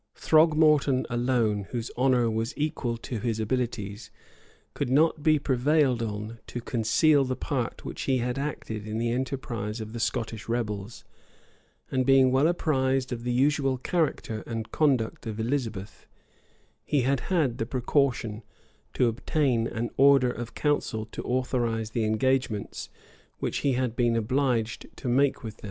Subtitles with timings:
[0.15, 4.09] []Throgmorton alone, whose honor was equal to his abilities,
[4.73, 9.11] could not be prevailed on to conceal the part which he had acted in the
[9.11, 11.03] enterprise of the Scottish rebels;
[11.91, 16.07] and being well apprised of the usual character and conduct of Elizabeth,
[16.83, 18.41] he had had the precaution
[18.95, 22.89] to obtain an order of council to authorize the engagements
[23.37, 25.59] which he had been obliged to make with them.